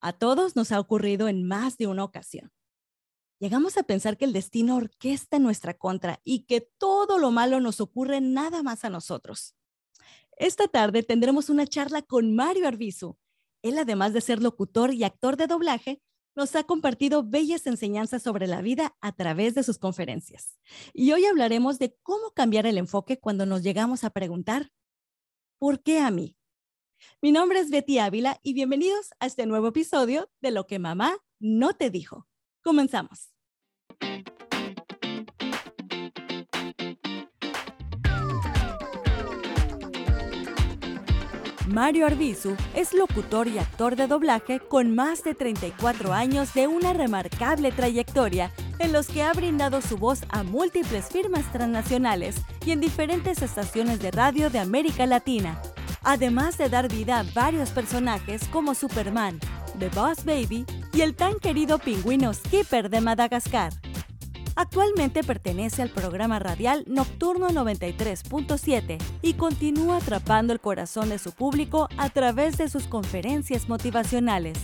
[0.00, 2.52] A todos nos ha ocurrido en más de una ocasión.
[3.38, 7.60] Llegamos a pensar que el destino orquesta en nuestra contra y que todo lo malo
[7.60, 9.54] nos ocurre nada más a nosotros.
[10.36, 13.16] Esta tarde tendremos una charla con Mario Arbizu.
[13.62, 16.02] Él, además de ser locutor y actor de doblaje,
[16.34, 20.58] nos ha compartido bellas enseñanzas sobre la vida a través de sus conferencias.
[20.94, 24.70] Y hoy hablaremos de cómo cambiar el enfoque cuando nos llegamos a preguntar,
[25.58, 26.36] ¿por qué a mí?
[27.22, 31.16] Mi nombre es Betty Ávila y bienvenidos a este nuevo episodio de Lo que mamá
[31.38, 32.26] no te dijo.
[32.62, 33.32] Comenzamos.
[41.70, 46.92] Mario Arbizu es locutor y actor de doblaje con más de 34 años de una
[46.92, 52.36] remarcable trayectoria en los que ha brindado su voz a múltiples firmas transnacionales
[52.66, 55.62] y en diferentes estaciones de radio de América Latina,
[56.02, 59.38] además de dar vida a varios personajes como Superman,
[59.78, 63.72] The Boss Baby y el tan querido pingüino Skipper de Madagascar.
[64.56, 71.88] Actualmente pertenece al programa radial Nocturno 93.7 y continúa atrapando el corazón de su público
[71.96, 74.58] a través de sus conferencias motivacionales.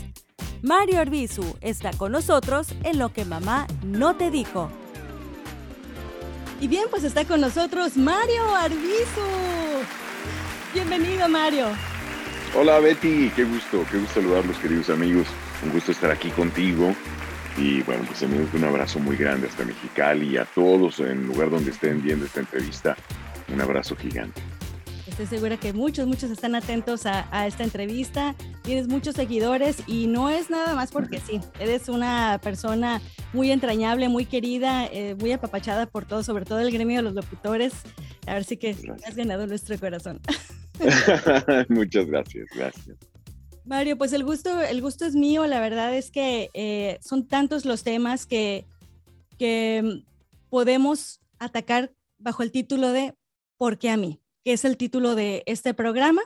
[0.63, 4.69] Mario Arbizu está con nosotros en Lo que mamá no te dijo.
[6.61, 10.06] Y bien, pues está con nosotros Mario Arbizu.
[10.77, 11.69] Bienvenido, Mario.
[12.55, 13.31] Hola, Betty.
[13.35, 15.27] Qué gusto, qué gusto saludarlos, queridos amigos.
[15.65, 16.95] Un gusto estar aquí contigo
[17.57, 21.49] y bueno, pues un abrazo muy grande hasta Mexicali y a todos en el lugar
[21.49, 22.95] donde estén viendo esta entrevista.
[23.51, 24.43] Un abrazo gigante.
[25.07, 28.35] Estoy segura que muchos, muchos están atentos a, esta entrevista.
[28.63, 31.41] Tienes muchos seguidores y no es nada más porque sí.
[31.59, 33.01] Eres una persona
[33.33, 37.15] muy entrañable, muy querida, eh, muy apapachada por todo, sobre todo el gremio de los
[37.15, 37.73] locutores.
[38.27, 40.21] A ver si que has ganado nuestro corazón.
[41.69, 42.97] Muchas gracias, gracias.
[43.65, 45.47] Mario, pues el gusto, el gusto es mío.
[45.47, 48.67] La verdad es que eh, son tantos los temas que,
[49.39, 50.03] que
[50.51, 53.15] podemos atacar bajo el título de
[53.57, 54.21] ¿Por qué a mí?
[54.47, 56.23] que es el título de este programa.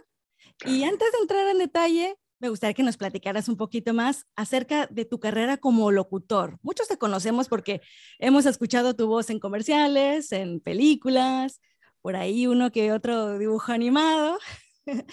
[0.66, 4.86] Y antes de entrar en detalle, me gustaría que nos platicaras un poquito más acerca
[4.88, 6.58] de tu carrera como locutor.
[6.60, 7.80] Muchos te conocemos porque
[8.18, 11.62] hemos escuchado tu voz en comerciales, en películas,
[12.02, 14.38] por ahí uno que otro dibujo animado.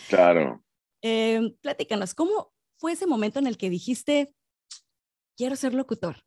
[0.09, 0.63] Claro.
[1.03, 4.33] Eh, platícanos, ¿cómo fue ese momento en el que dijiste,
[5.37, 6.17] quiero ser locutor?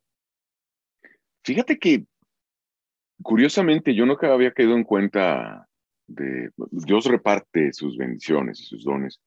[1.43, 2.05] Fíjate que,
[3.21, 5.67] curiosamente, yo nunca había caído en cuenta
[6.07, 9.19] de, Dios reparte sus bendiciones y sus dones.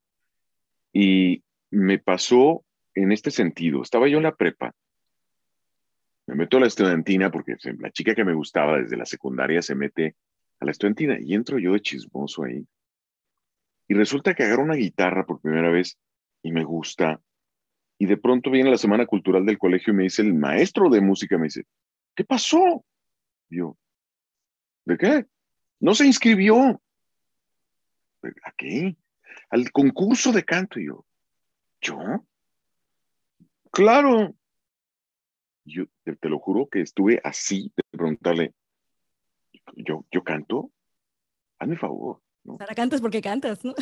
[0.94, 2.64] Y me pasó
[2.94, 3.82] en este sentido.
[3.82, 4.72] Estaba yo en la prepa.
[6.26, 9.74] Me meto a la estudiantina porque la chica que me gustaba desde la secundaria se
[9.74, 10.16] mete
[10.60, 12.66] a la estudiantina y entro yo de chismoso ahí.
[13.88, 15.98] Y resulta que agarro una guitarra por primera vez
[16.42, 17.20] y me gusta.
[17.98, 21.00] Y de pronto viene la semana cultural del colegio y me dice el maestro de
[21.00, 21.64] música, me dice,
[22.14, 22.84] ¿qué pasó?
[23.50, 23.76] yo,
[24.84, 25.26] ¿de qué?
[25.80, 26.80] No se inscribió.
[28.42, 28.96] ¿A qué?
[29.50, 30.80] Al concurso de canto.
[30.80, 31.04] Y yo,
[31.80, 32.24] ¿yo?
[33.70, 34.34] Claro.
[35.66, 38.54] Yo te, lo juro que estuve así de preguntarle,
[39.76, 40.70] ¿yo, yo canto?
[41.58, 42.20] Hazme favor.
[42.46, 43.74] Ahora cantas porque cantas, ¿no?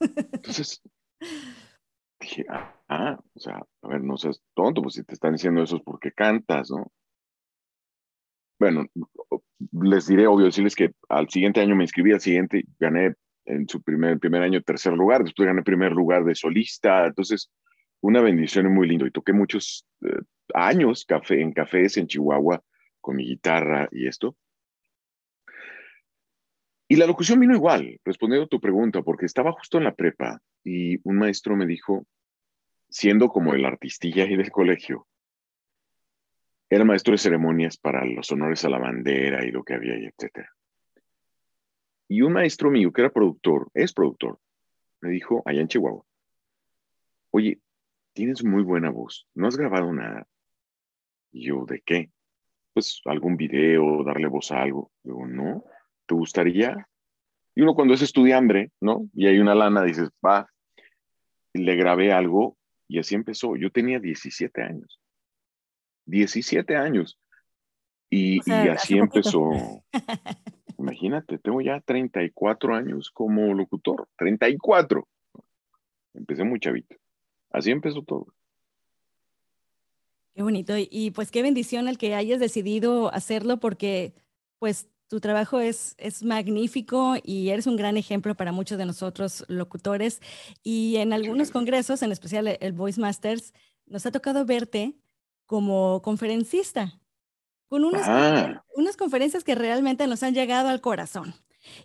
[0.00, 0.82] Entonces,
[2.20, 5.62] dije, ah, ah, o sea, a ver, no seas tonto, pues si te están diciendo
[5.62, 6.90] eso es porque cantas, ¿no?
[8.58, 8.86] Bueno,
[9.72, 13.14] les diré, obvio, decirles que al siguiente año me inscribí, al siguiente gané
[13.44, 17.50] en su primer, primer año tercer lugar, después gané primer lugar de solista, entonces
[18.00, 19.06] una bendición muy lindo.
[19.06, 20.20] Y toqué muchos eh,
[20.54, 22.62] años café, en cafés en Chihuahua
[23.00, 24.36] con mi guitarra y esto.
[26.88, 30.40] Y la locución vino igual, respondiendo a tu pregunta, porque estaba justo en la prepa
[30.62, 32.06] y un maestro me dijo,
[32.88, 35.06] siendo como el artistilla ahí del colegio,
[36.70, 40.06] era maestro de ceremonias para los honores a la bandera y lo que había ahí,
[40.06, 40.46] etc.
[42.08, 44.38] Y un maestro mío que era productor, es productor,
[45.00, 46.04] me dijo allá en Chihuahua,
[47.30, 47.60] oye,
[48.12, 50.26] tienes muy buena voz, no has grabado nada.
[51.32, 52.10] Y yo, ¿de qué?
[52.72, 54.90] Pues algún video, darle voz a algo.
[55.02, 55.64] Digo, no,
[56.06, 56.88] ¿te gustaría?
[57.54, 59.08] Y uno cuando es estudiante, ¿no?
[59.14, 60.48] Y hay una lana, dices, va,
[61.54, 62.56] le grabé algo
[62.88, 63.56] y así empezó.
[63.56, 65.00] Yo tenía 17 años.
[66.06, 67.18] 17 años.
[68.10, 69.50] Y, y así empezó.
[70.78, 74.08] Imagínate, tengo ya 34 años como locutor.
[74.18, 75.08] 34.
[76.14, 76.96] Empecé muy chavito.
[77.50, 78.26] Así empezó todo.
[80.34, 80.74] Qué bonito.
[80.76, 84.12] Y, pues qué bendición el que hayas decidido hacerlo porque
[84.58, 89.44] pues tu trabajo es, es magnífico y eres un gran ejemplo para muchos de nosotros
[89.48, 90.20] locutores.
[90.62, 93.52] Y en algunos congresos, en especial el Voice Masters,
[93.86, 94.94] nos ha tocado verte
[95.46, 97.00] como conferencista,
[97.68, 101.34] con unas, Ah, unas conferencias que realmente nos han llegado al corazón.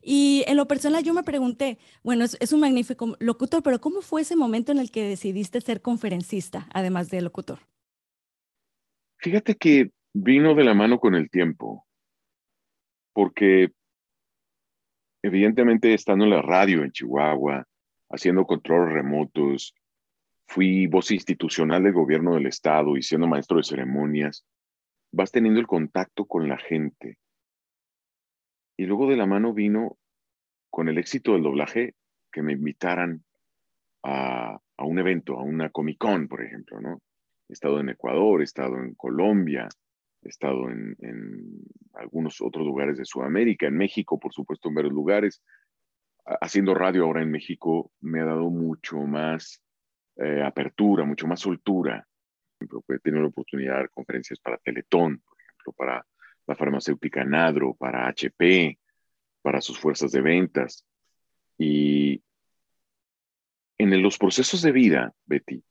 [0.01, 4.01] Y en lo personal yo me pregunté, bueno, es, es un magnífico locutor, pero ¿cómo
[4.01, 7.59] fue ese momento en el que decidiste ser conferencista, además de locutor?
[9.21, 11.85] fíjate que vino de la mano con el tiempo,
[13.13, 13.71] porque
[15.23, 17.65] evidentemente estando en la radio en Chihuahua,
[18.09, 19.73] haciendo controles remotos,
[20.47, 24.45] fui voz institucional del gobierno del estado y siendo maestro de ceremonias,
[25.11, 27.17] vas teniendo el contacto con la gente.
[28.77, 29.97] Y luego de la mano vino
[30.69, 31.95] con el éxito del doblaje
[32.31, 33.23] que me invitaran
[34.03, 37.01] a, un evento, a una Comic Con, por ejemplo, ¿no?
[37.47, 39.67] He estado en Ecuador, he estado en Colombia,
[40.23, 41.63] he estado en, en
[41.93, 45.41] algunos otros lugares de Sudamérica, en México, por supuesto, en varios lugares.
[46.25, 49.61] Ha- Haciendo radio ahora en México me ha dado mucho más
[50.17, 52.07] eh, apertura, mucho más soltura.
[52.59, 56.05] He tenido la oportunidad de dar conferencias para Teletón, por ejemplo, para
[56.45, 58.77] la farmacéutica Nadro, para HP,
[59.41, 60.85] para sus fuerzas de ventas.
[61.57, 62.21] Y
[63.79, 65.63] en los procesos de vida, Betty,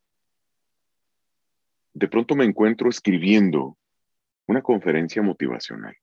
[1.93, 3.77] de pronto me encuentro escribiendo
[4.51, 5.97] una conferencia motivacional,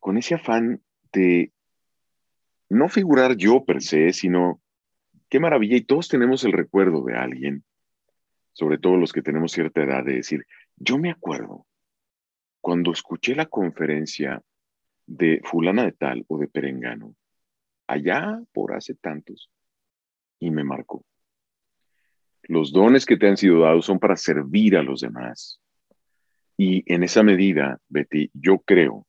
[0.00, 0.82] con ese afán
[1.12, 1.52] de
[2.68, 4.60] no figurar yo per se, sino
[5.28, 7.64] qué maravilla, y todos tenemos el recuerdo de alguien,
[8.52, 10.44] sobre todo los que tenemos cierta edad, de decir,
[10.76, 11.66] yo me acuerdo
[12.60, 14.42] cuando escuché la conferencia
[15.06, 17.14] de fulana de tal o de Perengano,
[17.86, 19.50] allá por hace tantos,
[20.40, 21.04] y me marcó.
[22.42, 25.60] Los dones que te han sido dados son para servir a los demás.
[26.62, 29.06] Y en esa medida, Betty, yo creo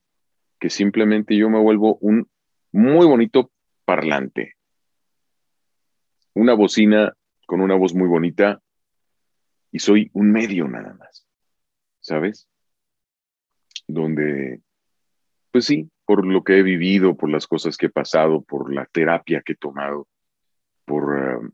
[0.58, 2.30] que simplemente yo me vuelvo un
[2.72, 3.52] muy bonito
[3.84, 4.54] parlante.
[6.34, 7.14] Una bocina
[7.46, 8.62] con una voz muy bonita
[9.70, 11.28] y soy un medio nada más.
[12.00, 12.48] ¿Sabes?
[13.86, 14.62] Donde,
[15.52, 18.86] pues sí, por lo que he vivido, por las cosas que he pasado, por la
[18.86, 20.08] terapia que he tomado,
[20.86, 21.54] por uh,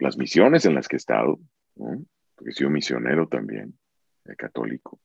[0.00, 1.38] las misiones en las que he estado,
[1.76, 3.78] porque he sido misionero también,
[4.24, 4.98] eh, católico.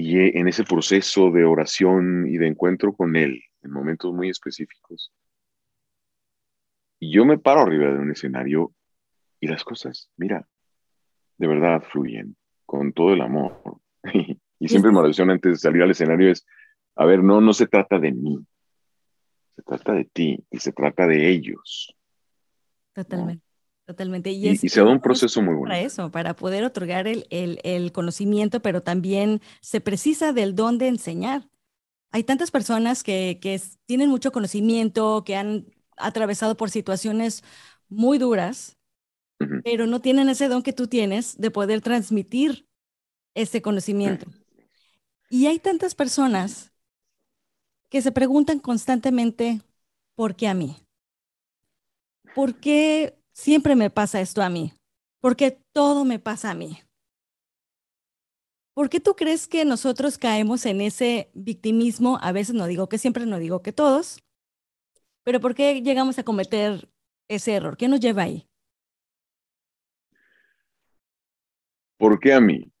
[0.00, 5.12] Y en ese proceso de oración y de encuentro con Él, en momentos muy específicos,
[7.00, 8.72] y yo me paro arriba de un escenario
[9.40, 10.46] y las cosas, mira,
[11.36, 13.60] de verdad fluyen con todo el amor.
[14.60, 16.46] y siempre mi oración antes de salir al escenario es,
[16.94, 18.38] a ver, no, no se trata de mí,
[19.56, 21.92] se trata de ti y se trata de ellos.
[22.94, 23.47] Totalmente.
[23.88, 24.30] Totalmente.
[24.30, 25.70] Y, es, y, se da un proceso muy bueno.
[25.70, 30.76] Para eso, para poder otorgar el, el, el, conocimiento, pero también se precisa del don
[30.76, 31.48] de enseñar.
[32.10, 37.42] Hay tantas personas que, que tienen mucho conocimiento, que han atravesado por situaciones
[37.88, 38.76] muy duras,
[39.40, 39.62] uh -huh.
[39.64, 42.68] pero no tienen ese don que tú tienes de poder transmitir
[43.34, 44.26] ese conocimiento.
[44.28, 44.68] Uh -huh.
[45.30, 46.72] Y hay tantas personas
[47.88, 49.62] que se preguntan constantemente,
[50.14, 50.76] ¿por qué a mí?
[52.34, 54.72] ¿Por qué siempre me pasa esto a mí?
[55.20, 56.80] ¿Por qué todo me pasa a mí?
[58.74, 62.18] ¿Por qué tú crees que nosotros caemos en ese victimismo?
[62.20, 64.24] A veces no digo que siempre, no digo que todos,
[65.24, 66.88] pero ¿por qué llegamos a cometer
[67.28, 67.76] ese error?
[67.76, 68.48] ¿Qué nos lleva ahí?
[71.96, 72.72] ¿Por qué a mí?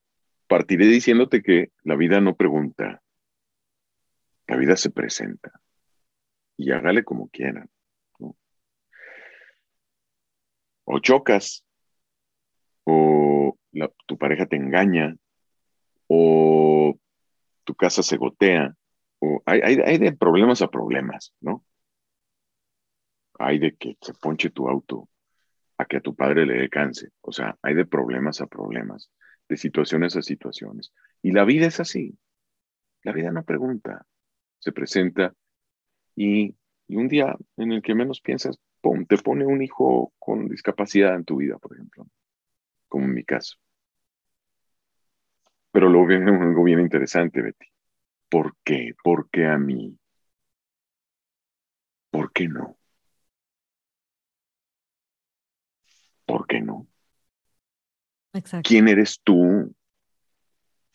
[0.48, 3.02] Partiré diciéndote que la vida no pregunta,
[4.46, 5.60] la vida se presenta
[6.56, 7.68] y hágale como quieran.
[8.18, 8.36] ¿no?
[10.90, 11.66] O chocas,
[12.84, 13.58] o
[14.06, 15.14] tu pareja te engaña,
[16.06, 16.98] o
[17.64, 18.74] tu casa se gotea,
[19.18, 21.62] o hay, hay, hay de problemas a problemas, ¿no?
[23.38, 25.10] Hay de que se ponche tu auto,
[25.76, 29.10] a que a tu padre le dé cáncer, o sea, hay de problemas a problemas,
[29.46, 30.94] de situaciones a situaciones.
[31.20, 32.18] Y la vida es así.
[33.02, 34.06] La vida no pregunta,
[34.58, 35.34] se presenta
[36.16, 36.56] y,
[36.88, 41.14] y, un día en el que menos piensas, ¡pum!, te pone un hijo con discapacidad
[41.14, 42.06] en tu vida, por ejemplo,
[42.86, 43.56] como en mi caso.
[45.72, 47.64] Pero luego viene algo bien interesante, Betty.
[48.28, 48.92] ¿Por qué?
[49.02, 49.98] ¿Por qué a mí?
[52.10, 52.76] ¿Por qué no?
[56.26, 56.86] ¿Por qué no?
[58.34, 58.68] Exacto.
[58.68, 59.74] ¿Quién eres tú?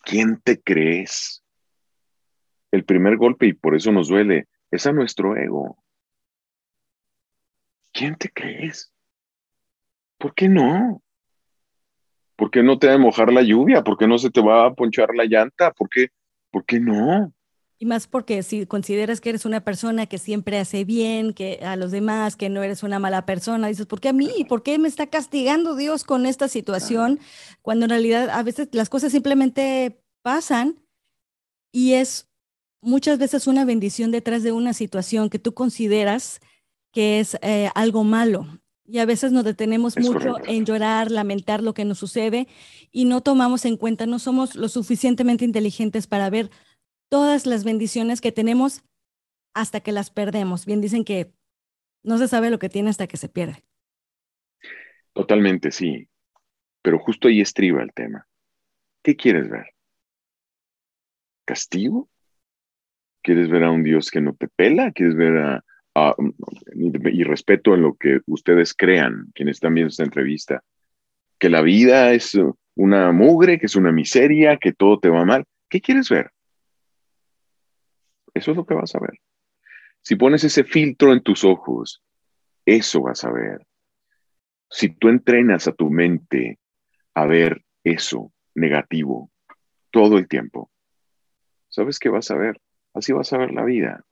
[0.04, 1.44] ¿Quién te crees?
[2.70, 5.84] El primer golpe, y por eso nos duele, es a nuestro ego.
[7.92, 8.92] ¿Quién te crees?
[10.24, 11.03] ¿Por qué no?
[12.38, 13.84] ¿Por qué no te va a mojar la lluvia?
[13.84, 15.74] ¿Por qué no se te va a ponchar la llanta?
[15.74, 16.08] ¿Por qué,
[16.50, 17.34] ¿Por qué no?
[17.77, 21.75] Y más porque si consideras que eres una persona que siempre hace bien, que a
[21.75, 24.46] los demás, que no eres una mala persona, dices, ¿por qué a mí?
[24.48, 27.20] ¿Por qué me está castigando Dios con esta situación?
[27.62, 30.80] Cuando en realidad a veces las cosas simplemente pasan
[31.74, 32.30] y es
[32.80, 36.39] muchas veces una bendición detrás de una situación que tú consideras
[36.94, 38.62] que es eh, algo malo.
[38.86, 42.48] Y a veces nos detenemos mucho en llorar, lamentar lo que nos sucede
[42.92, 46.50] y no tomamos en cuenta, no somos lo suficientemente inteligentes para ver
[47.10, 48.84] todas las bendiciones que tenemos
[49.54, 50.66] hasta que las perdemos.
[50.66, 51.32] Bien dicen que
[52.04, 53.63] no se sabe lo que tiene hasta que se pierde.
[55.13, 56.10] Totalmente, sí.
[56.82, 58.28] Pero justo ahí estriba el tema.
[59.02, 59.68] ¿Qué quieres ver?
[61.46, 62.10] ¿Castigo?
[63.22, 64.92] ¿Quieres ver a un Dios que no te pela?
[64.92, 65.63] ¿Quieres ver a,
[65.95, 70.63] y respeto en lo que ustedes crean, quienes están viendo esta entrevista,
[71.38, 72.38] que la vida es
[72.75, 75.45] una mugre, que es una miseria, que todo te va mal?
[75.69, 76.31] ¿Qué quieres ver?
[78.33, 79.19] Eso es lo que vas a ver.
[80.01, 82.01] Si pones ese filtro en tus ojos,
[82.65, 83.65] eso vas a ver.
[84.69, 86.59] Si tú entrenas a tu mente
[87.13, 89.31] a ver eso negativo
[89.91, 90.71] todo el tiempo,
[91.69, 92.59] ¿sabes qué vas a ver?
[92.93, 94.03] Así vas a ver la vida.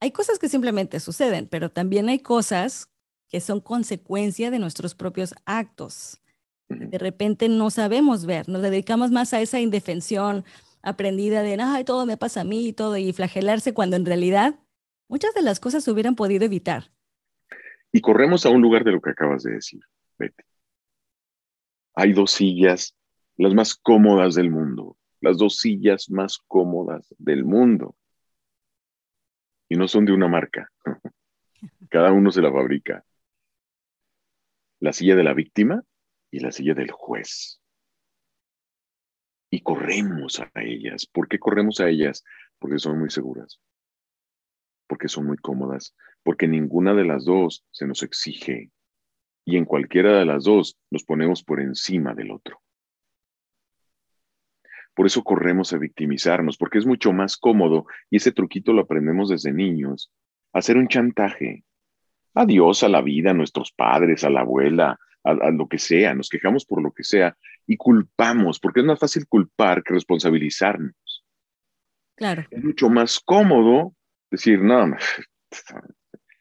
[0.00, 2.90] Hay cosas que simplemente suceden, pero también hay cosas
[3.28, 6.20] que son consecuencia de nuestros propios actos.
[6.68, 10.44] De repente no sabemos ver, nos dedicamos más a esa indefensión,
[10.82, 14.58] aprendida de, ay, todo me pasa a mí y todo, y flagelarse cuando en realidad
[15.08, 16.92] muchas de las cosas se hubieran podido evitar.
[17.90, 19.80] Y corremos a un lugar de lo que acabas de decir,
[20.18, 20.44] Betty.
[21.94, 22.94] Hay dos sillas,
[23.36, 27.96] las más cómodas del mundo, las dos sillas más cómodas del mundo.
[29.68, 30.70] Y no son de una marca.
[31.90, 33.04] Cada uno se la fabrica.
[34.80, 35.82] La silla de la víctima
[36.30, 37.60] y la silla del juez
[39.50, 41.06] y corremos a ellas.
[41.06, 42.24] ¿Por qué corremos a ellas?
[42.58, 43.60] Porque son muy seguras,
[44.86, 48.70] porque son muy cómodas, porque ninguna de las dos se nos exige
[49.44, 52.60] y en cualquiera de las dos nos ponemos por encima del otro.
[54.98, 59.28] Por eso corremos a victimizarnos, porque es mucho más cómodo, y ese truquito lo aprendemos
[59.28, 60.10] desde niños,
[60.52, 61.62] hacer un chantaje.
[62.34, 66.16] A Dios, a la vida, a nuestros padres, a la abuela, a, lo que sea,
[66.16, 71.24] nos quejamos por lo que sea y culpamos, porque es más fácil culpar que responsabilizarnos.
[72.16, 72.44] Claro.
[72.50, 73.94] Es mucho más cómodo
[74.32, 74.96] decir, no,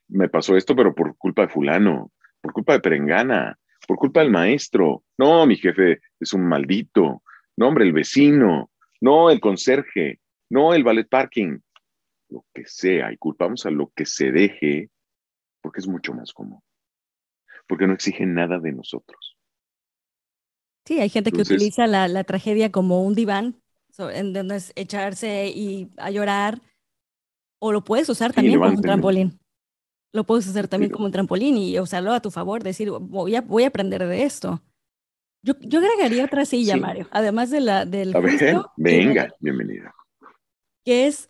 [0.08, 2.12] me pasó esto, pero por culpa de fulano,
[2.42, 3.56] por culpa de Perengana,
[3.88, 5.04] por culpa del maestro.
[5.16, 7.22] No, mi jefe es un maldito.
[7.58, 8.70] No, hombre, el vecino.
[9.02, 10.20] No, el conserje.
[10.50, 11.60] No, el ballet parking.
[12.30, 13.12] Lo que sea.
[13.12, 14.90] Y culpamos a lo que se deje
[15.62, 16.62] porque es mucho más cómodo
[17.68, 19.36] porque no exigen nada de nosotros.
[20.86, 23.62] Sí, hay gente que utiliza la, tragedia como un diván,
[24.00, 26.62] en donde es echarse y a llorar,
[27.60, 29.40] o lo puedes usar también como un trampolín.
[30.14, 33.42] Lo puedes usar también como un trampolín y usarlo a tu favor, decir, voy a,
[33.42, 34.62] voy a aprender de esto.
[35.42, 38.16] Yo, yo agregaría otra silla, Mario, además de la del...
[38.16, 39.94] A ver, venga, bienvenida.
[40.84, 41.30] Que es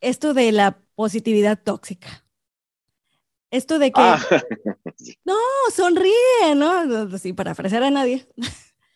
[0.00, 2.24] esto de la positividad tóxica.
[3.50, 4.18] Esto de que, ah.
[5.24, 5.36] no,
[5.72, 7.18] sonríe, ¿no?
[7.18, 8.26] Sí, para ofrecer a nadie.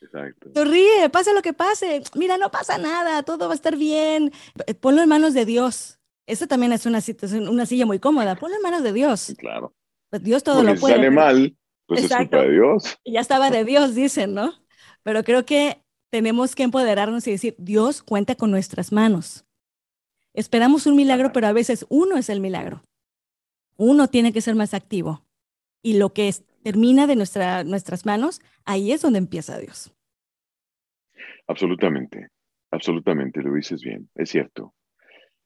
[0.01, 0.51] Exacto.
[0.55, 2.03] Sonríe, pase lo que pase.
[2.15, 4.33] Mira, no pasa nada, todo va a estar bien.
[4.81, 5.99] Ponlo en manos de Dios.
[6.27, 7.01] Esa también es una,
[7.51, 8.35] una silla muy cómoda.
[8.37, 9.35] Ponlo en manos de Dios.
[9.39, 9.75] claro.
[10.21, 10.95] Dios todo lo puede.
[10.95, 12.99] Si sale mal, pues es culpa de Dios.
[13.05, 14.53] Ya estaba de Dios, dicen, ¿no?
[15.03, 19.45] Pero creo que tenemos que empoderarnos y decir, Dios cuenta con nuestras manos.
[20.35, 22.83] Esperamos un milagro, pero a veces uno es el milagro
[23.77, 25.25] uno tiene que ser más activo.
[25.83, 29.95] Y lo que termina de nuestra, nuestras manos, ahí es donde empieza Dios.
[31.47, 32.31] Absolutamente,
[32.71, 34.75] absolutamente, lo dices bien, es cierto.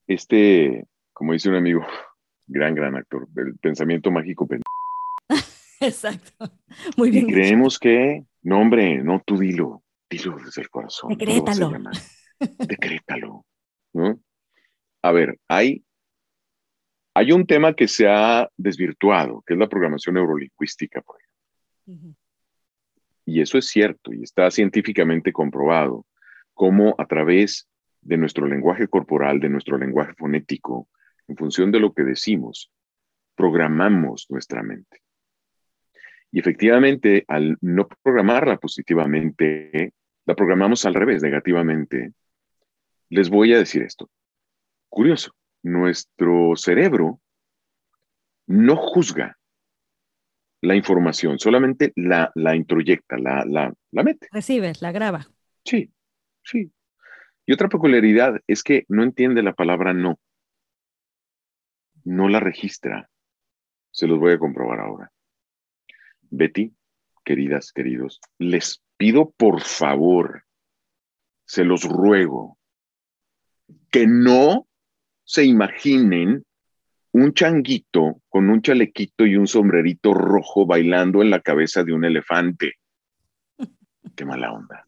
[0.07, 1.87] Este, como dice un amigo,
[2.47, 4.49] gran, gran actor, del pensamiento mágico.
[5.87, 6.53] Exacto,
[6.97, 7.29] muy bien.
[7.29, 11.11] Y creemos que, no hombre, no, tú dilo, dilo desde el corazón.
[11.11, 11.73] Decrétalo.
[12.39, 13.45] Decrétalo.
[13.93, 14.21] ¿no?
[15.03, 15.85] A ver, hay
[17.15, 22.15] hay un tema que se ha desvirtuado, que es la programación neurolingüística, por ejemplo.
[23.27, 26.07] Y eso es cierto y está científicamente comprobado,
[26.55, 27.69] cómo a través
[28.01, 30.89] de nuestro lenguaje corporal, de nuestro lenguaje fonético,
[31.27, 32.73] en función de lo que decimos,
[33.35, 35.03] programamos nuestra mente.
[36.33, 39.95] Y efectivamente, al no programarla positivamente,
[40.27, 42.13] la programamos al revés, negativamente.
[43.09, 44.09] Les voy a decir esto.
[44.89, 45.33] Curioso
[45.63, 47.21] nuestro cerebro
[48.47, 49.39] no juzga
[50.63, 54.29] la información, solamente la, la introyecta, la, la, la mete.
[54.31, 55.27] Recibe, la graba.
[55.65, 55.91] Sí,
[56.43, 56.71] sí.
[57.47, 60.19] Y otra peculiaridad es que no entiende la palabra no.
[62.05, 63.09] no la registra.
[63.91, 65.11] Se los voy a comprobar ahora.
[66.31, 66.75] Betty,
[67.25, 70.45] queridas, queridos, les pido por favor,
[71.45, 72.59] se los ruego,
[73.91, 74.67] que no
[75.25, 76.45] se imaginen
[77.13, 82.05] un changuito con un chalequito y un sombrerito rojo bailando en la cabeza de un
[82.05, 82.75] elefante.
[84.17, 84.87] Qué mala onda.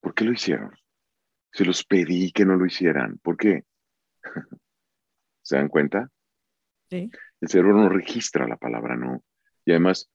[0.00, 0.72] ¿Por qué lo hicieron?
[1.52, 3.18] Se los pedí que no lo hicieran.
[3.18, 3.64] ¿Por qué?
[5.42, 6.10] ¿Se dan cuenta?
[6.90, 7.10] Sí.
[7.40, 9.22] El cerebro no registra la palabra no.
[9.64, 10.10] Y además,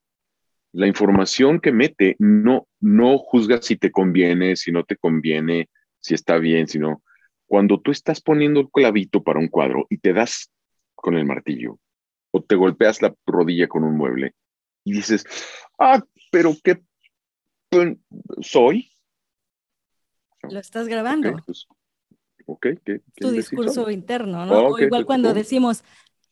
[0.72, 5.68] la información que mete no, no juzga si te conviene, si no te conviene,
[6.00, 7.02] si está bien, sino
[7.46, 10.50] cuando tú estás poniendo el clavito para un cuadro y te das
[10.94, 11.78] con el martillo
[12.30, 14.34] o te golpeas la rodilla con un mueble
[14.84, 15.24] y dices,
[15.78, 16.82] ah, pero ¿qué
[18.40, 18.90] soy?
[20.42, 21.30] Lo estás grabando.
[21.30, 24.68] Ok, pues, ¿qué, tu discurso interno, ¿no?
[24.68, 25.84] o igual cuando decimos,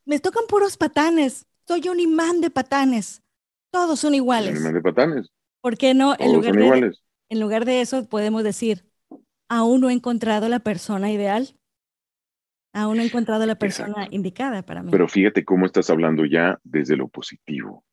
[0.04, 3.22] me tocan puros patanes, soy un imán de patanes,
[3.70, 4.62] todos son iguales.
[4.62, 5.30] De patanes.
[5.60, 6.14] ¿Por qué no?
[6.18, 6.92] en lugar, de,
[7.28, 8.84] en lugar de eso podemos decir,
[9.48, 11.56] aún no he encontrado la persona ideal.
[12.72, 14.90] Aún no he encontrado la persona indicada para mí.
[14.90, 17.84] Pero fíjate cómo estás hablando ya desde lo positivo.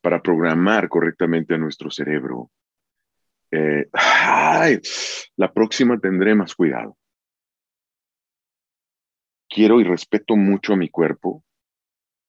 [0.00, 2.50] Para programar correctamente a nuestro cerebro.
[3.50, 3.88] Eh,
[5.36, 6.96] la próxima tendré más cuidado.
[9.48, 11.44] Quiero y respeto mucho a mi cuerpo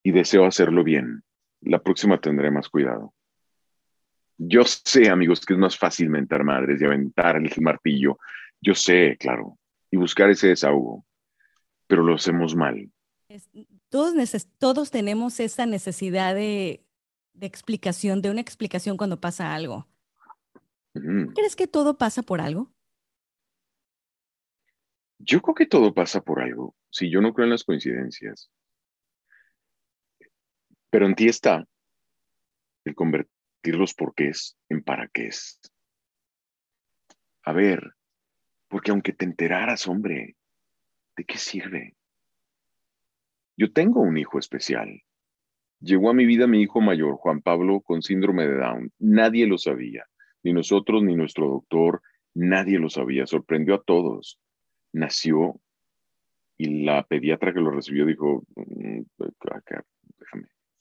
[0.02, 1.22] y deseo hacerlo bien.
[1.62, 3.14] La próxima tendré más cuidado.
[4.38, 8.18] Yo sé, amigos, que es más fácil mentar madres y aventar el martillo.
[8.60, 9.58] Yo sé, claro,
[9.90, 11.04] y buscar ese desahogo,
[11.86, 12.90] pero lo hacemos mal.
[13.90, 14.14] todos,
[14.58, 16.84] todos tenemos esa necesidad de,
[17.40, 19.86] explicación, de una explicación cuando pasa algo.
[20.92, 22.72] ¿Crees que todo pasa por algo?
[25.18, 26.74] Yo creo que todo pasa por algo.
[26.90, 28.50] Si yo no creo en las coincidencias.
[30.90, 31.66] Pero en ti está
[32.84, 35.60] el convertir los porqués en para qué es.
[37.42, 37.94] A ver,
[38.68, 40.36] porque aunque te enteraras, hombre,
[41.16, 41.96] ¿de qué sirve?
[43.56, 45.02] Yo tengo un hijo especial.
[45.80, 48.92] Llegó a mi vida mi hijo mayor, Juan Pablo, con síndrome de Down.
[48.98, 50.06] Nadie lo sabía,
[50.42, 52.02] ni nosotros, ni nuestro doctor,
[52.34, 53.26] nadie lo sabía.
[53.26, 54.38] Sorprendió a todos.
[54.92, 55.60] Nació
[56.56, 59.00] y la pediatra que lo recibió dijo, mm,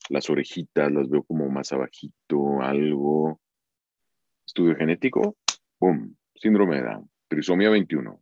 [0.09, 3.39] las orejitas las veo como más abajito, algo.
[4.45, 5.37] Estudio genético,
[5.77, 6.15] ¡pum!
[6.33, 8.19] Síndrome de Down, trisomía 21.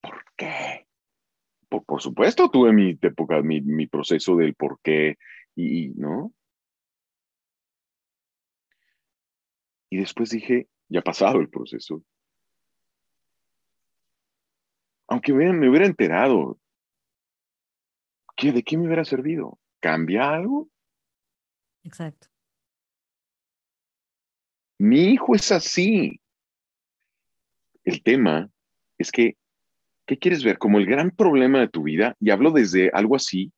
[0.00, 0.86] ¿Por qué?
[1.68, 5.16] Por, supuesto, tuve mi época, mi, proceso del por qué
[5.54, 6.32] y, ¿no?
[9.90, 12.02] Y después dije, ya ha pasado el proceso.
[15.08, 16.58] Aunque me hubiera enterado,
[18.36, 19.58] ¿qué, ¿de qué me hubiera servido?
[19.84, 20.70] ¿Cambia algo?
[21.82, 22.28] Exacto.
[24.78, 26.22] Mi hijo es así.
[27.84, 28.48] El tema
[28.96, 29.36] es que,
[30.06, 30.56] ¿qué quieres ver?
[30.56, 33.52] Como el gran problema de tu vida, y hablo desde algo así,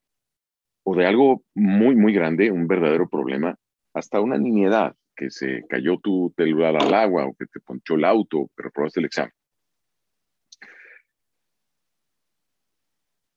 [0.83, 3.55] o de algo muy, muy grande, un verdadero problema,
[3.95, 8.05] hasta una niñedad, que se cayó tu celular al agua, o que te ponchó el
[8.05, 9.33] auto, pero probaste el examen.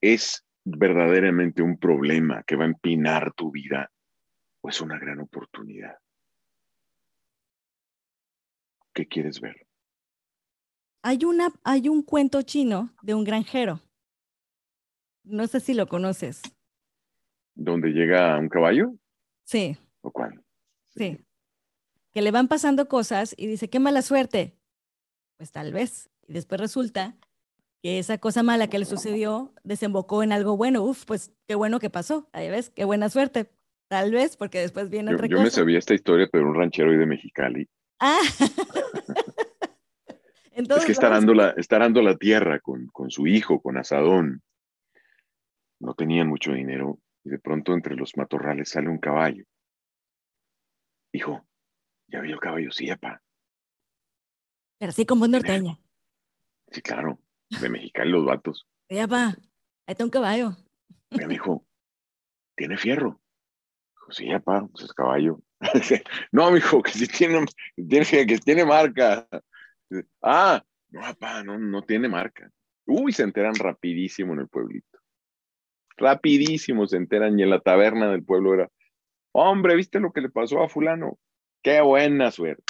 [0.02, 0.44] Es
[0.78, 3.92] verdaderamente un problema que va a empinar tu vida
[4.62, 5.98] o es una gran oportunidad?
[8.94, 9.68] ¿Qué quieres ver?
[11.02, 13.82] Hay, una, hay un cuento chino de un granjero.
[15.24, 16.42] No sé si lo conoces.
[17.56, 18.96] ¿Dónde llega un caballo?
[19.44, 19.78] Sí.
[20.02, 20.44] ¿O cuál?
[20.90, 21.26] Sí.
[22.12, 24.58] Que le van pasando cosas y dice, qué mala suerte.
[25.38, 26.10] Pues tal vez.
[26.28, 27.18] Y después resulta
[27.82, 30.84] que esa cosa mala que le sucedió desembocó en algo bueno.
[30.84, 32.30] Uf, pues qué bueno que pasó.
[32.34, 33.50] Ahí ves, qué buena suerte.
[33.88, 35.38] Tal vez, porque después viene otra cosa.
[35.38, 37.68] Yo me sabía esta historia, pero un ranchero hoy de Mexicali.
[38.00, 38.20] Ah.
[40.52, 43.78] Entonces, es que está arando, la, está arando la tierra con, con su hijo, con
[43.78, 44.44] Asadón.
[45.80, 49.46] No tenían mucho dinero y de pronto entre los matorrales sale un caballo.
[51.14, 51.48] Hijo,
[52.08, 52.72] ¿ya vio el caballo?
[52.72, 53.22] Sí, papá.
[54.78, 55.80] Pero así como norteña.
[56.72, 58.68] Sí, claro de Mexicali los vatos.
[58.90, 59.36] Ya va, ahí
[59.88, 60.56] está un caballo.
[61.12, 61.66] Me dijo,
[62.56, 63.20] ¿tiene fierro?
[63.94, 65.42] Dijo, sí, ya pa, pues es caballo.
[66.32, 69.28] no, mijo, que sí tiene, tiene, que tiene marca.
[70.22, 72.50] Ah, no, papá, no, no tiene marca.
[72.86, 75.00] Uy, se enteran rapidísimo en el pueblito.
[75.98, 78.70] Rapidísimo se enteran y en la taberna del pueblo era,
[79.34, 81.20] hombre, ¿viste lo que le pasó a fulano?
[81.62, 82.64] Qué buena suerte.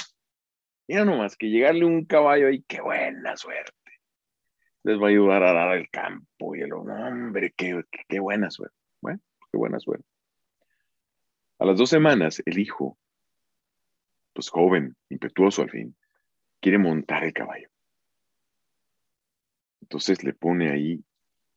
[0.88, 3.72] Mira nomás que llegarle un caballo ahí, qué buena suerte.
[4.82, 8.76] Les va a ayudar a dar el campo y el hombre, qué, qué buena suerte.
[9.00, 10.06] Bueno, qué buena suerte.
[11.58, 12.98] A las dos semanas, el hijo,
[14.32, 15.96] pues joven, impetuoso al fin,
[16.60, 17.68] quiere montar el caballo.
[19.82, 21.04] Entonces le pone ahí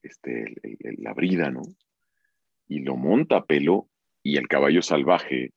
[0.02, 0.56] este,
[0.98, 1.62] la brida, ¿no?
[2.68, 3.90] Y lo monta a pelo
[4.22, 5.54] y el caballo salvaje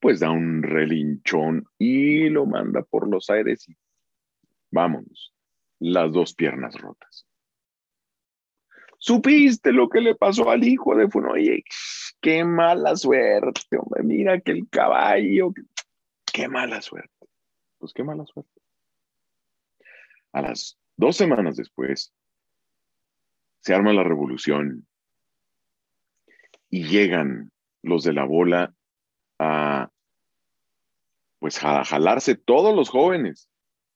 [0.00, 3.74] pues da un relinchón y lo manda por los aires y
[4.70, 5.32] vámonos,
[5.78, 7.26] las dos piernas rotas.
[8.98, 11.62] ¿Supiste lo que le pasó al hijo de Funoye?
[12.20, 15.52] Qué mala suerte, hombre, mira que el caballo,
[16.32, 17.28] qué mala suerte.
[17.78, 18.60] Pues qué mala suerte.
[20.32, 22.14] A las dos semanas después,
[23.60, 24.86] se arma la revolución
[26.70, 28.74] y llegan los de la bola
[29.38, 29.90] a
[31.38, 33.50] pues a jalarse todos los jóvenes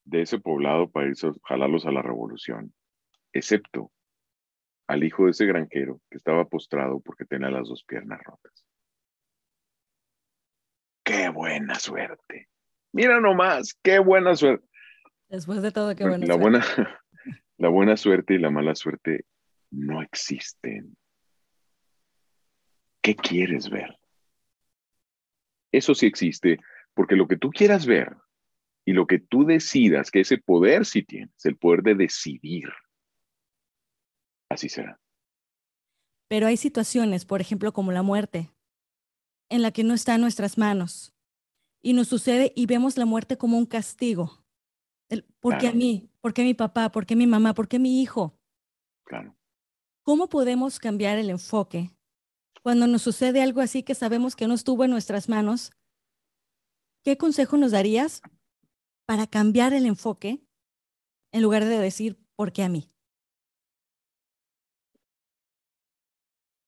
[0.09, 2.73] de ese poblado para irse, jalarlos a la revolución,
[3.33, 3.93] excepto
[4.87, 8.65] al hijo de ese granjero que estaba postrado porque tenía las dos piernas rotas.
[11.05, 12.49] ¡Qué buena suerte!
[12.93, 14.67] Mira nomás, qué buena suerte.
[15.29, 16.65] Después de todo, qué buena la Buena,
[17.59, 19.27] la buena suerte y la mala suerte
[19.71, 20.97] no existen.
[23.03, 23.99] ¿Qué quieres ver?
[25.71, 26.59] Eso sí existe
[26.95, 28.17] porque lo que tú quieras ver
[28.89, 32.71] y lo que tú decidas, que ese poder sí tienes, el poder de decidir,
[34.49, 34.99] así será.
[36.27, 38.51] Pero hay situaciones, por ejemplo, como la muerte,
[39.51, 41.13] en la que no está en nuestras manos.
[41.83, 44.43] Y nos sucede y vemos la muerte como un castigo.
[45.39, 46.09] ¿Por qué a mí?
[46.23, 46.91] ¿Por qué a mi papá?
[46.91, 47.53] ¿Por qué a mi mamá?
[47.53, 48.41] ¿Por qué a mi hijo?
[49.05, 49.37] Claro.
[50.03, 51.91] ¿Cómo podemos cambiar el enfoque
[52.63, 55.73] cuando nos sucede algo así que sabemos que no estuvo en nuestras manos
[57.05, 58.23] ¿qué consejo nos darías
[59.09, 60.45] para cambiar el enfoque
[61.33, 62.93] en lugar de decir, ¿por qué a mí?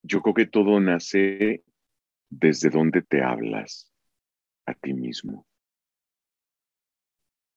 [0.03, 1.62] Yo creo que todo nace
[2.31, 3.92] desde donde te hablas
[4.64, 5.46] a ti mismo.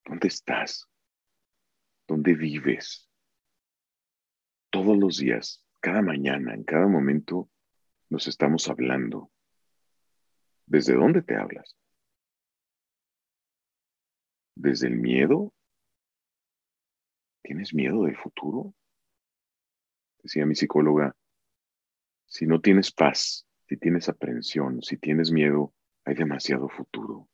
[0.03, 0.85] ¿Dónde estás?
[2.05, 3.09] ¿Dónde vives?
[4.69, 7.49] Todos los días, cada mañana, en cada momento,
[8.09, 9.31] nos estamos hablando.
[10.65, 11.77] ¿Desde dónde te hablas?
[14.55, 15.53] Desde el miedo.
[17.41, 18.73] ¿Tienes miedo del futuro?
[20.21, 21.15] Decía mi psicóloga,
[22.25, 25.73] si no tienes paz, si tienes aprensión, si tienes miedo,
[26.05, 27.27] hay demasiado futuro.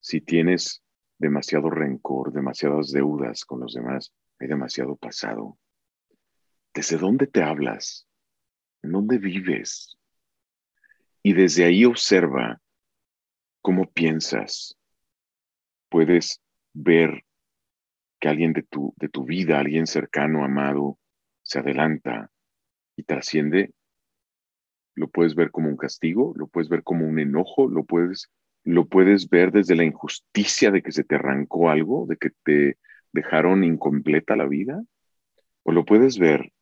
[0.00, 0.82] Si tienes
[1.18, 5.58] demasiado rencor, demasiadas deudas con los demás, hay demasiado pasado.
[6.72, 8.06] ¿Desde dónde te hablas?
[8.82, 9.98] ¿En dónde vives?
[11.22, 12.60] Y desde ahí observa
[13.66, 14.78] cómo piensas,
[15.88, 16.40] puedes
[16.72, 17.24] ver
[18.20, 21.00] que alguien de tu, de tu vida, alguien cercano, amado,
[21.42, 22.30] se adelanta
[22.94, 23.72] y trasciende,
[24.94, 28.30] lo puedes ver como un castigo, lo puedes ver como un enojo, lo puedes,
[28.62, 32.78] lo puedes ver desde la injusticia de que se te arrancó algo, de que te
[33.10, 34.80] dejaron incompleta la vida,
[35.64, 36.52] o lo puedes ver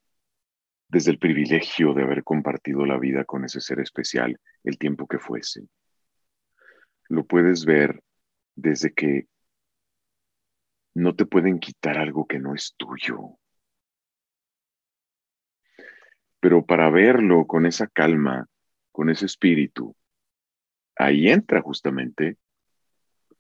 [0.88, 5.18] desde el privilegio de haber compartido la vida con ese ser especial el tiempo que
[5.18, 5.68] fuese
[7.08, 8.02] lo puedes ver
[8.54, 9.28] desde que
[10.94, 13.38] no te pueden quitar algo que no es tuyo.
[16.40, 18.48] Pero para verlo con esa calma,
[18.92, 19.96] con ese espíritu,
[20.96, 22.38] ahí entra justamente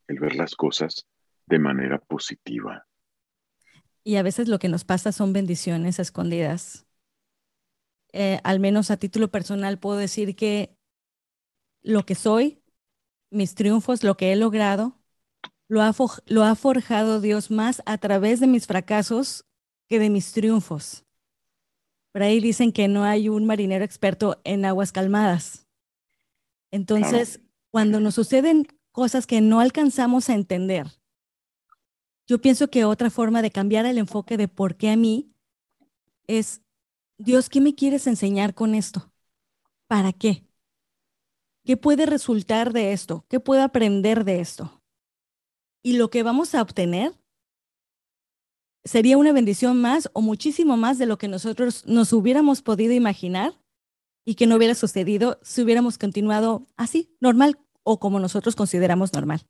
[0.08, 1.06] el ver las cosas
[1.46, 2.86] de manera positiva.
[4.02, 6.86] Y a veces lo que nos pasa son bendiciones escondidas.
[8.12, 10.76] Eh, al menos a título personal puedo decir que
[11.82, 12.63] lo que soy
[13.34, 14.98] mis triunfos, lo que he logrado,
[15.68, 15.94] lo ha,
[16.26, 19.46] lo ha forjado Dios más a través de mis fracasos
[19.88, 21.04] que de mis triunfos.
[22.12, 25.66] Por ahí dicen que no hay un marinero experto en aguas calmadas.
[26.70, 30.86] Entonces, cuando nos suceden cosas que no alcanzamos a entender,
[32.26, 35.34] yo pienso que otra forma de cambiar el enfoque de por qué a mí
[36.26, 36.62] es,
[37.18, 39.12] Dios, ¿qué me quieres enseñar con esto?
[39.88, 40.46] ¿Para qué?
[41.64, 43.24] ¿Qué puede resultar de esto?
[43.28, 44.82] ¿Qué puedo aprender de esto?
[45.82, 47.12] Y lo que vamos a obtener
[48.84, 53.54] sería una bendición más o muchísimo más de lo que nosotros nos hubiéramos podido imaginar
[54.26, 59.40] y que no hubiera sucedido si hubiéramos continuado así, normal o como nosotros consideramos normal.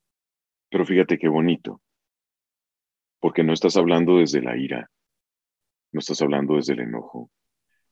[0.71, 1.81] Pero fíjate qué bonito,
[3.21, 4.91] porque no estás hablando desde la ira,
[5.93, 7.31] no estás hablando desde el enojo,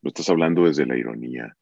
[0.01, 1.57] no estás hablando desde la ironía,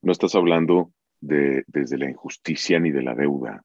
[0.00, 0.92] no estás hablando
[1.22, 3.64] desde la injusticia ni de la deuda.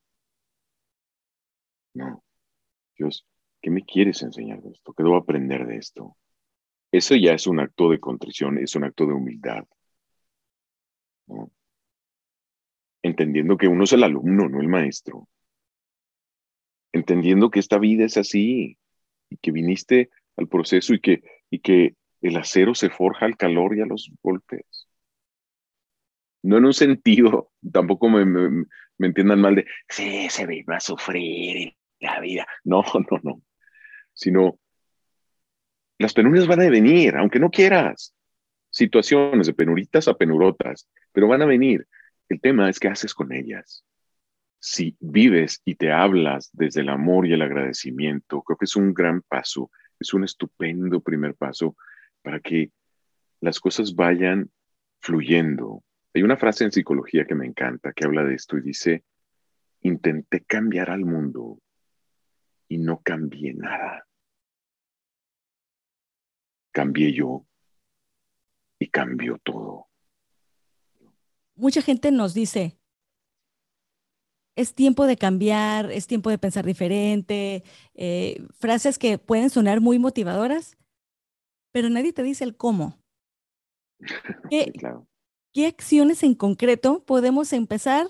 [1.94, 2.24] No,
[2.96, 3.26] Dios,
[3.62, 4.94] ¿Qué me quieres enseñar de esto?
[4.94, 6.16] ¿Qué debo aprender de esto?
[6.92, 9.66] Eso ya es un acto de contrición, es un acto de humildad.
[13.02, 15.28] Entendiendo que uno es el alumno, no el maestro.
[16.94, 18.78] Entendiendo que esta vida es así
[19.30, 23.76] y que viniste al proceso y que, y que el acero se forja al calor
[23.76, 24.77] y a los golpes.
[26.48, 28.66] No en un sentido, tampoco me, me,
[29.00, 32.48] entiendan mal de, sí, se ve a sufrir la vida.
[32.64, 33.42] No, no, no.
[34.14, 34.58] Sino,
[36.00, 38.14] las penurias van a venir, aunque no quieras.
[38.70, 41.86] Situaciones de penuritas a penurotas, pero van a venir.
[42.30, 43.84] El tema es qué haces con ellas.
[44.60, 48.94] Si vives y te hablas desde el amor y el agradecimiento, creo que es un
[48.94, 51.76] gran paso, es un estupendo primer paso
[52.22, 52.72] para que
[53.42, 54.50] las cosas vayan
[55.02, 55.84] fluyendo.
[56.14, 59.04] Hay una frase en psicología que me encanta que habla de esto y dice,
[59.82, 61.60] intenté cambiar al mundo
[62.68, 64.08] y no cambié nada.
[66.72, 67.46] Cambié yo
[68.80, 69.88] y cambió todo.
[71.56, 72.78] Mucha gente nos dice,
[74.56, 77.64] es tiempo de cambiar, es tiempo de pensar diferente,
[77.96, 80.78] eh, frases que pueden sonar muy motivadoras,
[81.72, 83.00] pero nadie te dice el cómo.
[84.50, 84.72] ¿Qué,
[85.58, 88.06] ¿qué acciones en concreto podemos empezar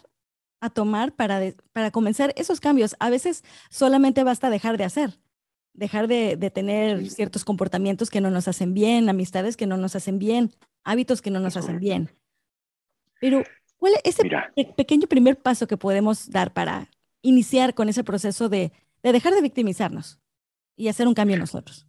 [0.59, 1.39] a tomar para,
[1.71, 2.97] para comenzar esos cambios?
[2.99, 5.11] A veces solamente basta dejar de hacer,
[5.71, 10.19] dejar de, tener ciertos comportamientos que no nos hacen bien, amistades que no nos hacen
[10.19, 10.51] bien,
[10.83, 12.09] hábitos que no nos hacen bien.
[13.21, 13.43] Pero,
[13.77, 14.29] ¿cuál es ese
[14.75, 16.89] pequeño primer paso que podemos dar para
[17.21, 20.19] iniciar con ese proceso de, de dejar de victimizarnos
[20.75, 21.87] y hacer un cambio en nosotros?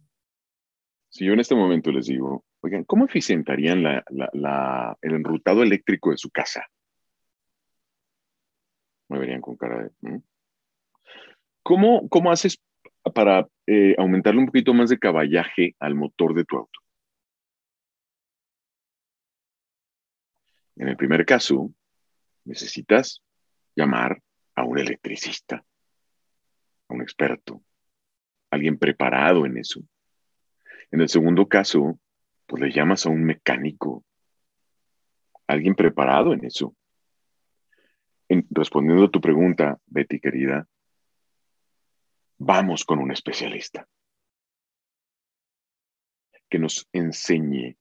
[1.09, 6.29] Si yo en este momento les digo, oigan, ¿cómo eficientarían el enrutado eléctrico de su
[6.29, 6.65] casa?
[9.09, 10.21] Me verían con cara de...
[11.63, 12.61] ¿Cómo, ¿Cómo haces
[13.13, 16.79] para eh, aumentarle un poquito más de caballaje al motor de tu auto?
[20.75, 21.71] En el primer caso,
[22.45, 23.21] necesitas
[23.75, 24.21] llamar
[24.55, 25.63] a un electricista,
[26.87, 27.61] a un experto,
[28.49, 29.81] alguien preparado en eso.
[30.91, 31.99] En el segundo caso,
[32.49, 34.03] pues le llamas a un mecánico,
[35.45, 36.75] alguien preparado en eso.
[38.49, 40.67] respondiendo a tu pregunta, Betty querida,
[42.39, 43.87] vamos con un especialista
[46.49, 47.77] que nos enseñe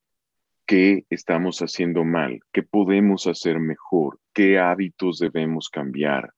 [0.66, 6.34] qué estamos haciendo mal, qué podemos hacer mejor, qué hábitos debemos cambiar.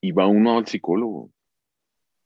[0.00, 1.30] Y va uno al psicólogo,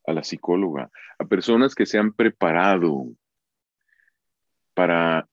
[0.06, 3.06] a la psicóloga, a personas que se han preparado
[4.74, 5.29] para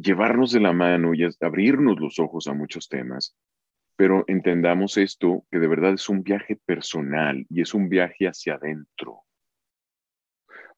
[0.00, 3.36] llevarnos de la mano y abrirnos los ojos a muchos temas,
[3.96, 8.54] pero entendamos esto, que de verdad es un viaje personal y es un viaje hacia
[8.54, 9.22] adentro.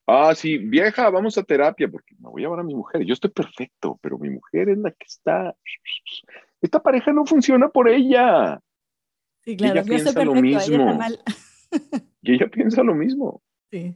[0.06, 3.04] Ah, sí, vieja, vamos a terapia, porque me voy a llevar a mi mujer.
[3.04, 5.54] Yo estoy perfecto, pero mi mujer es la que está.
[6.60, 8.60] Esta pareja no funciona por ella.
[9.44, 10.98] Sí, claro, ella piensa lo mismo.
[12.22, 13.42] y ella piensa lo mismo.
[13.70, 13.94] Sí.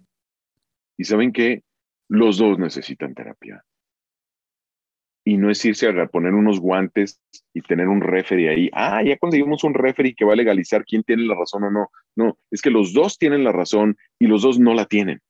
[0.96, 1.64] Y saben que
[2.08, 3.64] los dos necesitan terapia
[5.24, 7.20] y no es irse a poner unos guantes
[7.54, 8.70] y tener un referee ahí.
[8.74, 11.90] Ah, ya conseguimos un referee que va a legalizar quién tiene la razón o no.
[12.14, 15.20] No, es que los dos tienen la razón y los dos no la tienen.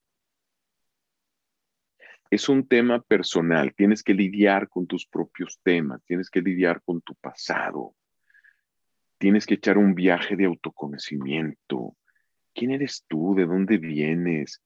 [2.29, 3.73] Es un tema personal.
[3.73, 7.95] Tienes que lidiar con tus propios temas, tienes que lidiar con tu pasado.
[9.17, 11.95] Tienes que echar un viaje de autoconocimiento.
[12.53, 13.33] ¿Quién eres tú?
[13.33, 14.61] ¿De dónde vienes?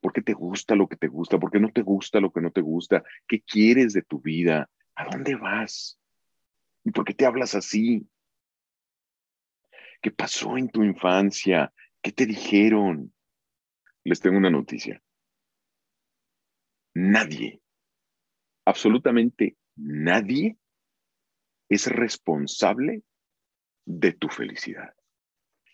[0.00, 1.38] ¿Por qué te gusta lo que te gusta?
[1.38, 3.02] ¿Por qué no te gusta lo que no te gusta?
[3.26, 4.70] ¿Qué quieres de tu vida?
[4.94, 5.98] ¿A dónde vas?
[6.84, 8.06] ¿Y por qué te hablas así?
[10.00, 11.72] ¿Qué pasó en tu infancia?
[12.00, 13.12] ¿Qué te dijeron?
[14.04, 15.02] Les tengo una noticia.
[16.94, 17.60] Nadie,
[18.64, 20.56] absolutamente nadie,
[21.68, 23.02] es responsable
[23.86, 24.94] de tu felicidad.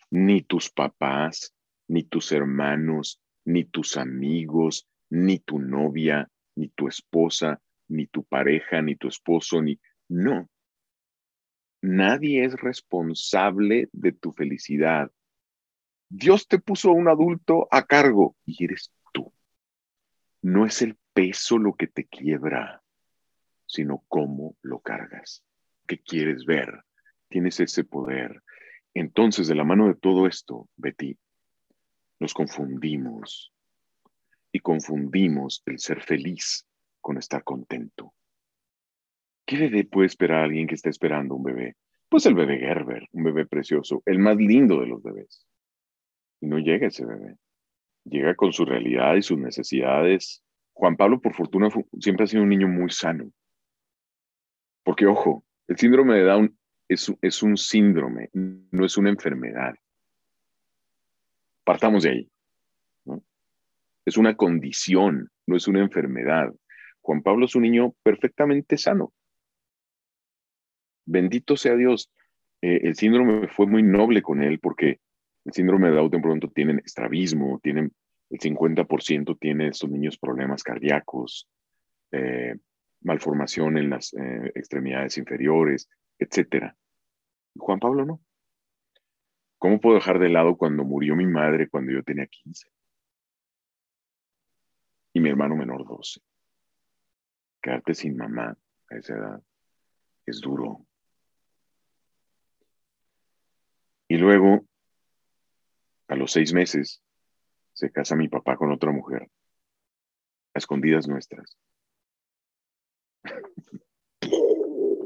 [0.09, 1.55] Ni tus papás,
[1.87, 8.81] ni tus hermanos, ni tus amigos, ni tu novia, ni tu esposa, ni tu pareja,
[8.81, 9.79] ni tu esposo, ni...
[10.09, 10.49] No.
[11.81, 15.09] Nadie es responsable de tu felicidad.
[16.09, 19.31] Dios te puso un adulto a cargo y eres tú.
[20.41, 22.81] No es el peso lo que te quiebra,
[23.65, 25.43] sino cómo lo cargas.
[25.87, 26.83] ¿Qué quieres ver?
[27.29, 28.43] Tienes ese poder.
[28.93, 31.17] Entonces, de la mano de todo esto, Betty,
[32.19, 33.53] nos confundimos
[34.51, 36.65] y confundimos el ser feliz
[37.01, 38.13] con estar contento.
[39.45, 41.75] ¿Qué bebé puede esperar alguien que está esperando un bebé?
[42.09, 45.45] Pues el bebé Gerber, un bebé precioso, el más lindo de los bebés.
[46.41, 47.35] Y no llega ese bebé.
[48.03, 50.41] llega con su realidad y sus necesidades.
[50.73, 53.31] Juan Pablo, por fortuna, siempre ha sido un niño muy sano.
[54.83, 59.75] Porque, ojo, el síndrome de Down es, es un síndrome, no es una enfermedad.
[61.67, 62.31] Partamos de ahí.
[64.05, 66.53] Es una condición, no es una enfermedad.
[67.01, 69.11] Juan Pablo es un niño perfectamente sano.
[71.05, 72.09] Bendito sea Dios.
[72.61, 75.01] Eh, el síndrome fue muy noble con él porque
[75.43, 77.91] el síndrome de Down pronto tienen estrabismo, tienen
[78.29, 81.49] el 50% tiene estos niños problemas cardíacos,
[82.13, 82.55] eh,
[83.01, 86.73] malformación en las eh, extremidades inferiores, etc.
[87.57, 88.21] Juan Pablo no.
[89.59, 92.69] ¿Cómo puedo dejar de lado cuando murió mi madre cuando yo tenía 15?
[95.13, 96.21] Y mi hermano menor 12.
[97.61, 98.55] Quedarte sin mamá
[98.89, 99.41] a esa edad
[100.25, 100.85] es duro.
[104.07, 104.65] Y luego,
[106.07, 107.03] a los seis meses,
[107.73, 109.29] se casa mi papá con otra mujer,
[110.53, 111.57] a escondidas nuestras.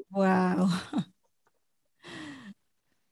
[0.09, 0.67] Wow.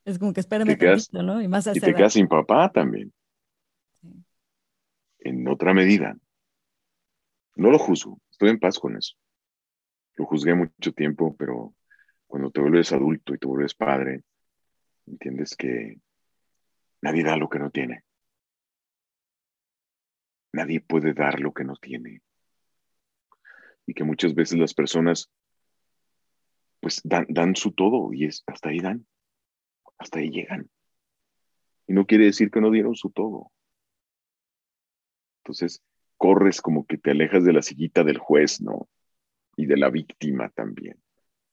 [0.06, 1.42] Es como que espérame tantito, ¿no?
[1.42, 3.14] Y más Y te quedas sin papá también.
[5.20, 6.18] En otra medida.
[7.56, 9.16] No lo juzgo, estoy en paz con eso.
[10.16, 11.74] Lo juzgué mucho tiempo, pero
[12.28, 14.24] cuando te vuelves adulto y te vuelves padre,
[15.08, 16.00] entiendes que
[17.02, 18.04] nadie da lo que no tiene.
[20.54, 22.22] Nadie puede dar lo que no tiene.
[23.86, 25.30] Y que muchas veces las personas
[26.80, 29.06] pues dan, dan su todo y es, hasta ahí dan,
[30.00, 30.70] hasta ahí llegan.
[31.88, 33.52] Y no quiere decir que no dieron su todo.
[35.44, 35.84] Entonces,
[36.18, 38.88] corres como que te alejas de la sillita del juez, ¿no?
[39.56, 40.98] Y de la víctima también.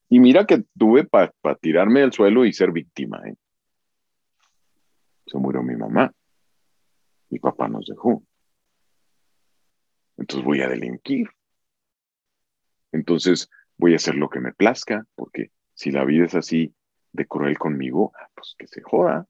[0.08, 3.36] Y mira que tuve para tirarme al suelo y ser víctima, ¿eh?
[5.26, 6.12] Se murió mi mamá.
[7.28, 8.22] Mi papá nos dejó
[10.16, 11.28] entonces voy a delinquir.
[12.92, 16.74] Entonces voy a hacer lo que me plazca, porque si la vida es así
[17.16, 19.26] de cruel conmigo, pues que se joda.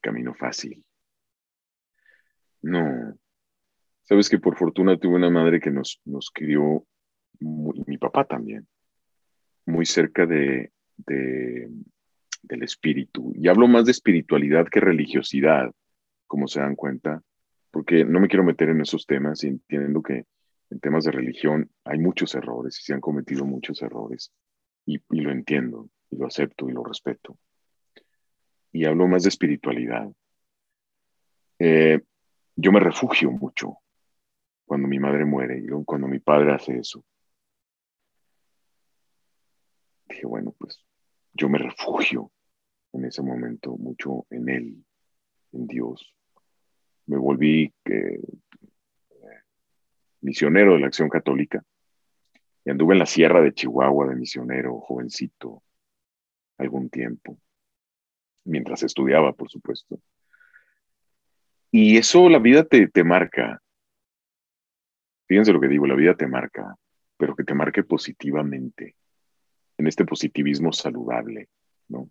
[0.00, 0.84] Camino fácil.
[2.62, 3.18] No.
[4.02, 6.86] Sabes que por fortuna tuve una madre que nos, nos crió,
[7.40, 8.66] y mi papá también,
[9.66, 13.32] muy cerca de, del espíritu.
[13.34, 15.72] Y hablo más de espiritualidad que religiosidad,
[16.26, 17.22] como se dan cuenta
[17.70, 20.24] porque no me quiero meter en esos temas y entiendo que
[20.70, 24.32] en temas de religión hay muchos errores y se han cometido muchos errores
[24.88, 27.38] y, lo entiendo y lo acepto y lo respeto.
[28.72, 30.10] Y hablo más de espiritualidad.
[31.58, 32.00] Eh,
[32.56, 33.78] yo me refugio mucho
[34.64, 37.04] cuando mi madre muere y cuando mi padre hace eso.
[40.08, 40.82] Dije, bueno, pues
[41.34, 42.32] yo me refugio
[42.92, 44.84] en ese momento mucho en Él,
[45.52, 46.14] en Dios,
[47.06, 48.20] me volví eh,
[50.20, 51.62] misionero de la Acción Católica
[52.68, 55.62] y anduve en la sierra de Chihuahua de misionero, jovencito,
[56.58, 57.38] algún tiempo,
[58.44, 59.98] mientras estudiaba, por supuesto.
[61.70, 63.62] Y eso la vida te, te marca.
[65.26, 66.76] Fíjense lo que digo, la vida te marca,
[67.16, 68.96] pero que te marque positivamente,
[69.78, 71.48] en este positivismo saludable,
[71.88, 72.10] ¿no?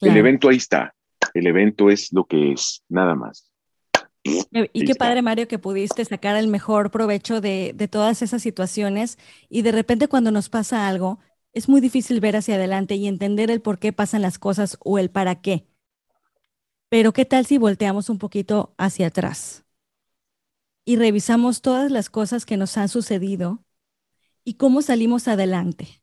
[0.00, 0.94] El evento ahí está,
[1.34, 3.47] el evento es lo que es, nada más.
[4.24, 9.62] Y qué padre, Mario, que pudiste sacar el mejor provecho de, todas esas situaciones y
[9.62, 11.18] de repente cuando nos pasa algo,
[11.52, 14.98] es muy difícil ver hacia adelante y entender el por qué pasan las cosas o
[14.98, 15.66] el para qué.
[16.88, 19.64] Pero ¿qué tal si volteamos un poquito hacia atrás
[20.84, 23.64] y revisamos todas las cosas que nos han sucedido
[24.44, 26.02] y cómo salimos adelante?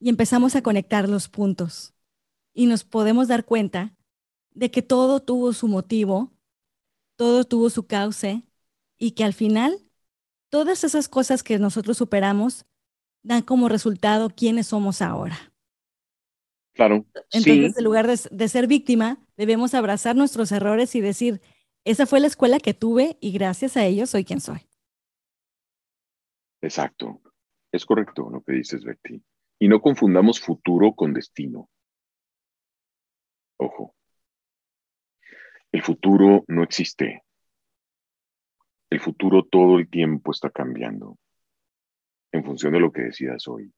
[0.00, 1.94] Y empezamos a conectar los puntos
[2.52, 3.96] y nos podemos dar cuenta
[4.50, 6.37] de que todo tuvo su motivo
[7.18, 8.44] todo tuvo su cauce
[8.96, 9.76] y que al final
[10.50, 12.64] todas esas cosas que nosotros superamos
[13.22, 15.52] dan como resultado quiénes somos ahora.
[16.74, 17.04] Claro.
[17.32, 21.42] Entonces, en lugar de, de, ser víctima, debemos abrazar nuestros errores y decir,
[21.84, 24.60] esa fue la escuela que tuve y gracias a ello soy quien soy.
[26.62, 27.20] Exacto.
[27.72, 29.20] Es correcto lo que dices, Betty.
[29.58, 31.68] Y no confundamos futuro con destino.
[33.58, 33.97] Ojo.
[35.72, 37.22] El futuro no existe.
[38.90, 41.18] El futuro todo el tiempo está cambiando
[42.32, 43.72] en función de lo que decidas hoy.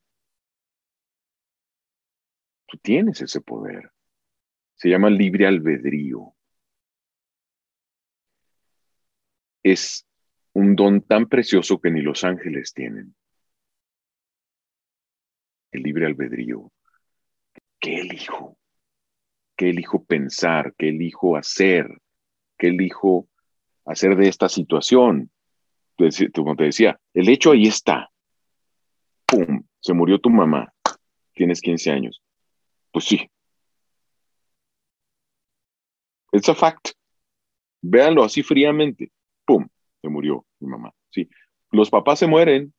[2.67, 3.91] Tú tienes ese poder.
[4.77, 6.35] Se llama libre albedrío.
[9.63, 10.07] Es
[10.53, 13.15] un don tan precioso que ni los ángeles tienen.
[15.73, 16.73] El libre albedrío.
[17.81, 18.60] ¿Qué elijo?
[19.61, 21.87] Qué elijo pensar, qué elijo hacer,
[22.57, 23.29] qué elijo
[23.85, 25.31] hacer de esta situación.
[26.35, 28.11] Como te decía, el hecho ahí está.
[29.27, 29.63] ¡Pum!
[29.81, 30.73] Se murió tu mamá.
[31.35, 32.23] Tienes 15 años.
[32.91, 33.31] Pues sí.
[36.33, 36.93] It's a fact.
[37.83, 39.13] Véanlo así fríamente.
[39.45, 39.69] ¡Pum!
[40.01, 40.91] Se murió mi mamá.
[41.11, 41.29] Sí.
[41.71, 42.73] Los papás se mueren.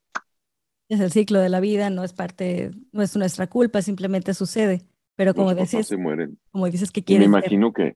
[0.90, 4.82] Es el ciclo de la vida, no es parte, no es nuestra culpa, simplemente sucede.
[5.22, 6.40] Pero como dices, se mueren.
[6.52, 7.30] como dices que quieres.
[7.30, 7.96] Me imagino que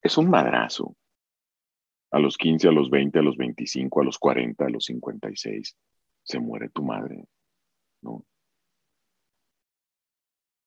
[0.00, 0.96] es un madrazo.
[2.10, 5.76] A los 15, a los 20, a los 25, a los 40, a los 56,
[6.22, 7.26] se muere tu madre,
[8.00, 8.24] ¿no?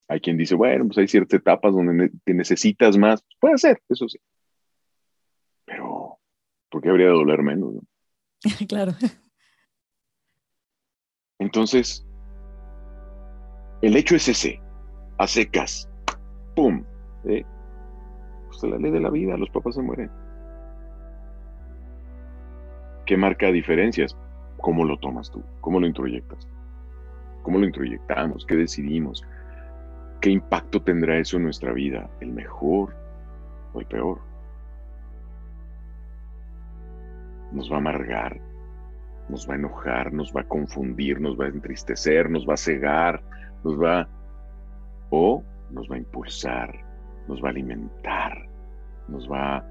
[0.08, 3.26] Hay quien dice, bueno, pues hay ciertas etapas donde te necesitas más.
[3.40, 4.20] Puede ser, eso sí.
[5.66, 6.20] Pero,
[6.70, 7.74] ¿por qué habría de doler menos?
[8.70, 8.94] claro.
[11.40, 12.08] Entonces,
[13.82, 14.62] el hecho es ese,
[15.18, 15.90] a secas,
[16.56, 16.84] ¡pum!
[17.26, 17.44] ¿eh?
[18.48, 20.12] Pues la ley de la vida, los papás se mueren.
[23.06, 24.18] ¿Qué marca diferencias?
[24.58, 25.44] ¿Cómo lo tomas tú?
[25.62, 26.48] ¿Cómo lo introyectas?
[27.44, 28.46] ¿Cómo lo introyectamos?
[28.46, 29.24] ¿Qué decidimos?
[30.20, 32.10] ¿Qué impacto tendrá eso en nuestra vida?
[32.20, 32.96] ¿El mejor
[33.74, 34.20] o el peor?
[37.52, 38.42] ¿Nos va a amargar?
[39.30, 40.12] ¿Nos va a enojar?
[40.12, 41.22] ¿Nos va a confundir?
[41.22, 42.30] ¿Nos va a entristecer?
[42.30, 43.22] ¿Nos va a cegar?
[43.64, 44.10] ¿Nos va...
[45.10, 46.74] o nos va a impulsar?
[47.28, 48.48] ¿Nos va a alimentar?
[49.08, 49.66] ¿Nos va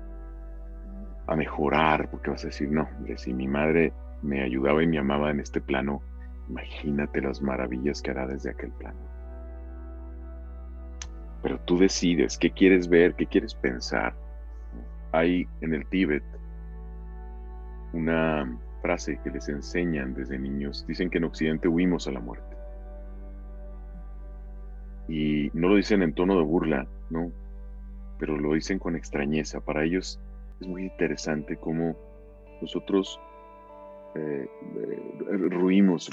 [1.27, 2.11] a mejorar?
[2.11, 5.61] Porque vas a decir, no, si mi madre me ayudaba y me amaba en este
[5.61, 6.03] plano,
[6.49, 9.17] imagínate las maravillas que hará desde aquel plano
[11.47, 14.17] pero tú decides qué quieres ver, qué quieres pensar.
[15.13, 16.25] Hay en el Tíbet
[17.93, 20.85] una frase que les enseñan desde niños.
[20.89, 22.56] Dicen que en Occidente huimos a la muerte.
[25.09, 27.31] Y no lo dicen en tono de burla, ¿no?
[28.19, 29.61] Pero lo dicen con extrañeza.
[29.61, 30.21] Para ellos
[30.61, 31.97] es muy interesante cómo
[32.61, 33.21] nosotros
[34.15, 36.11] eh, eh, ruimos.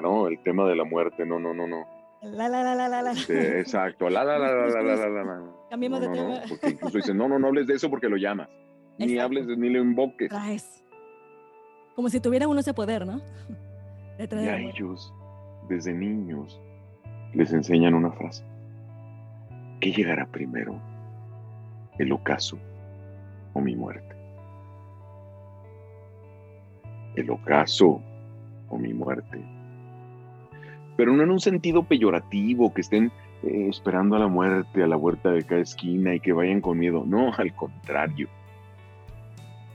[0.00, 0.28] ¿no?
[0.28, 3.12] El tema de la muerte, no, no, no, no la, la, la, la, la, la.
[3.12, 4.10] exacto.
[4.10, 6.40] La, la, la, la, la, la, la, Cambiemos de tema.
[6.48, 8.48] porque incluso dicen, no, no, no hables de eso porque lo llamas.
[8.98, 10.28] Ni hables, ni lo invoques.
[10.28, 10.84] Traes.
[11.94, 13.20] Como si tuviera uno ese poder, ¿no?
[14.18, 15.14] y a ellos,
[15.68, 16.60] desde niños,
[17.34, 18.44] les enseñan una frase.
[19.80, 20.80] ¿Qué llegará primero?
[21.98, 22.58] ¿El ocaso
[23.52, 24.16] o mi muerte?
[27.16, 28.00] ¿El ocaso
[28.68, 29.44] o mi muerte?
[30.98, 33.12] pero no en un sentido peyorativo, que estén
[33.44, 36.76] eh, esperando a la muerte, a la vuelta de cada esquina y que vayan con
[36.76, 37.04] miedo.
[37.06, 38.28] No, al contrario.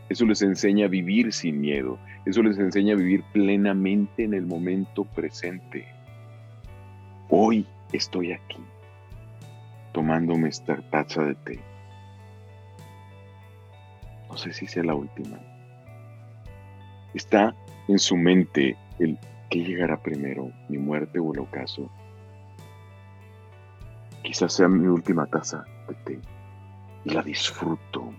[0.09, 1.97] Eso les enseña a vivir sin miedo.
[2.25, 5.85] Eso les enseña a vivir plenamente en el momento presente.
[7.35, 8.63] Hoy estoy aquí,
[9.91, 11.59] tomándome esta taza de té.
[14.29, 15.39] No sé si sea la última.
[17.15, 17.55] Está
[17.87, 19.17] en su mente el
[19.49, 21.89] ¿Qué llegará primero, mi muerte o el ocaso?
[24.21, 26.19] Quizás sea mi última taza de té
[27.03, 28.13] y la disfruto.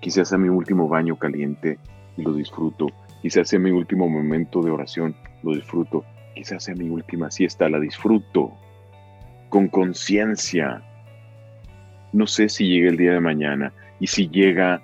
[0.00, 1.78] Quizás sea mi último baño caliente
[2.18, 2.88] y lo disfruto.
[3.22, 6.04] Quizás sea mi último momento de oración, lo disfruto.
[6.34, 8.52] Quizás sea mi última siesta, la disfruto.
[9.48, 10.82] Con conciencia.
[12.12, 14.82] No sé si llega el día de mañana y si llega,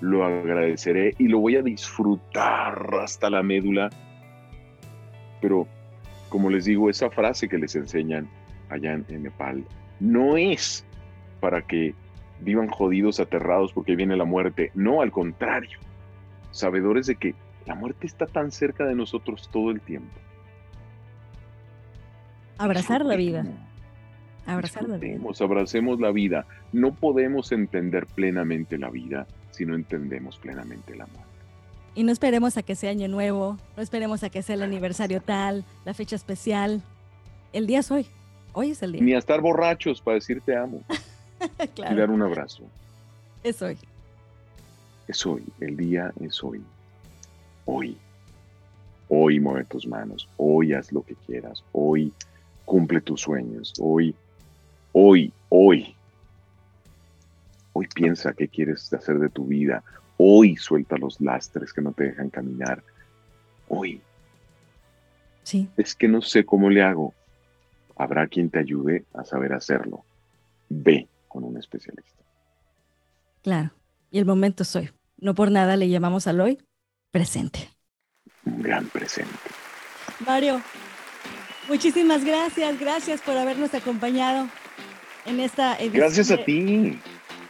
[0.00, 3.90] lo agradeceré y lo voy a disfrutar hasta la médula
[5.42, 5.66] pero,
[6.30, 8.30] como les digo, esa frase que les enseñan
[8.70, 9.64] allá en, Nepal
[10.00, 10.86] no es
[11.40, 11.94] para que
[12.40, 14.70] vivan jodidos, aterrados porque viene la muerte.
[14.74, 15.78] No, al contrario.
[16.52, 17.34] Sabedores de que
[17.66, 20.14] la muerte está tan cerca de nosotros todo el tiempo.
[22.62, 23.44] Abrazar la vida.
[24.46, 25.18] Abrazar la vida.
[25.40, 26.46] Abracemos la vida.
[26.72, 31.26] No podemos entender plenamente la vida si no entendemos plenamente la muerte.
[31.96, 35.20] Y no esperemos a que sea año nuevo, no esperemos a que sea el aniversario
[35.20, 36.82] tal, la fecha especial.
[37.52, 38.06] El día es hoy.
[38.52, 39.02] Hoy es el día.
[39.02, 40.82] Ni a estar borrachos para decir te amo.
[41.76, 42.62] Y dar un abrazo.
[43.42, 43.76] Es hoy.
[45.08, 45.42] Es hoy.
[45.58, 46.62] El día es hoy.
[47.64, 47.96] Hoy.
[49.08, 50.28] Hoy mueve tus manos.
[50.36, 51.64] Hoy haz lo que quieras.
[51.72, 52.12] Hoy
[52.64, 53.72] cumple tus sueños.
[53.80, 54.14] Hoy,
[54.92, 55.94] hoy, hoy.
[57.72, 59.82] Hoy piensa qué quieres hacer de tu vida.
[60.16, 62.82] Hoy suelta los lastres que no te dejan caminar.
[63.68, 64.00] Hoy.
[65.42, 65.68] Sí.
[65.76, 67.14] Es que no sé cómo le hago.
[67.96, 70.04] Habrá quien te ayude a saber hacerlo.
[70.68, 72.22] Ve con un especialista.
[73.42, 73.72] Claro.
[74.10, 74.90] Y el momento soy.
[75.16, 76.58] No por nada le llamamos al hoy
[77.10, 77.70] presente.
[78.44, 79.32] Un gran presente.
[80.26, 80.60] Mario,
[81.72, 82.78] muchísimas gracias.
[82.78, 84.46] Gracias por habernos acompañado
[85.24, 86.00] en esta edición.
[86.00, 86.98] Gracias a ti.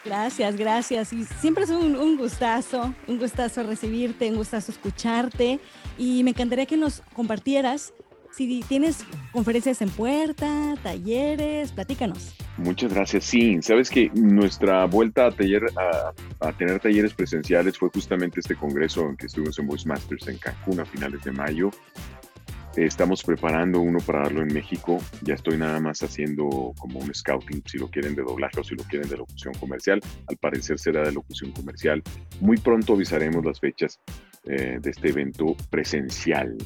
[0.04, 1.12] Gracias, gracias.
[1.12, 5.58] Y siempre es un, un, gustazo, un gustazo recibirte, un gustazo escucharte.
[5.98, 7.92] Y me encantaría que nos compartieras
[8.30, 12.34] si tienes conferencias en puerta, talleres, platícanos.
[12.58, 13.24] Muchas gracias.
[13.24, 15.62] Sí, sabes que nuestra vuelta a, taller,
[16.40, 20.38] a, tener talleres presenciales fue justamente este congreso en que estuvimos en Voice Masters en
[20.38, 21.70] Cancún a finales de mayo.
[22.76, 24.98] Estamos preparando uno para darlo en México.
[25.22, 28.74] Ya estoy nada más haciendo como un scouting, si lo quieren de doblaje o si
[28.74, 30.00] lo quieren de locución comercial.
[30.26, 32.02] Al parecer será de locución comercial.
[32.40, 34.00] Muy pronto avisaremos las fechas
[34.44, 36.56] eh, de este evento presencial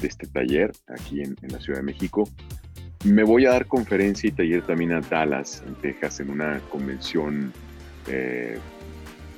[0.00, 2.28] de este taller aquí en, la Ciudad de México.
[3.04, 7.52] Me voy a dar conferencia y taller también a Dallas, en Texas, en una convención
[8.08, 8.58] eh,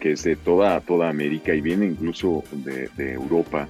[0.01, 3.69] que es de toda, toda América y viene incluso de, Europa,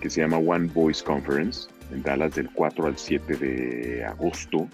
[0.00, 4.68] que se llama One Voice Conference, en Dallas del 4 al 7 de agosto.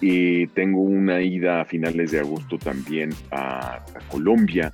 [0.00, 4.72] Y tengo una ida a finales de agosto también a, a Colombia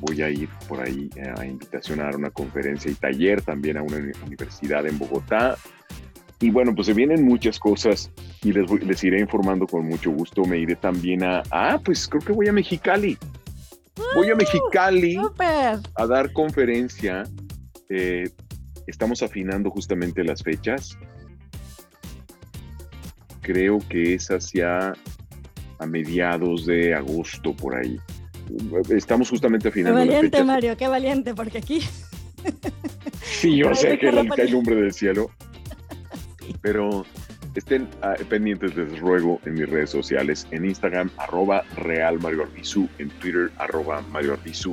[0.00, 3.76] voy a ir por ahí eh, a invitación a dar una conferencia y taller también
[3.76, 5.56] a una universidad en Bogotá.
[6.40, 8.10] Y bueno, pues se vienen muchas cosas
[8.42, 10.44] y les, les iré informando con mucho gusto.
[10.44, 13.16] Me iré también a, ah, pues creo que voy a Mexicali.
[14.14, 15.18] Voy a Mexicali
[15.94, 17.24] a dar conferencia.
[17.88, 18.28] Eh,
[18.86, 20.98] estamos afinando justamente las fechas.
[23.42, 24.92] Creo que es hacia
[25.78, 28.00] a mediados de agosto por ahí
[28.90, 30.00] estamos justamente afinando.
[30.00, 31.80] Qué valiente, Mario, qué valiente, porque aquí.
[33.22, 35.30] Sí, yo sé que el, cae lumbre del cielo.
[36.62, 37.04] Pero
[37.54, 42.88] estén ah, pendientes, les ruego, en mis redes sociales, en Instagram, arroba Real Mario Arbizu,
[42.98, 44.72] en Twitter, arroba Mario Arbizu,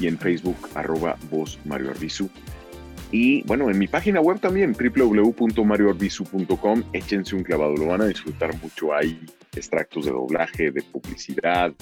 [0.00, 2.28] y en Facebook, arroba Voz Mario Arbizu.
[3.10, 8.54] Y bueno, en mi página web también, www.marioarbizu.com, échense un clavado, lo van a disfrutar
[8.62, 8.94] mucho.
[8.94, 9.18] Hay
[9.56, 11.72] extractos de doblaje, de publicidad,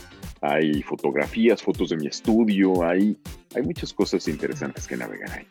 [0.40, 3.18] hay fotografías, fotos de mi estudio, hay,
[3.54, 5.48] hay muchas cosas interesantes que navegar ahí.